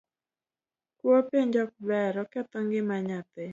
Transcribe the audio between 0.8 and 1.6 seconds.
Kuo penj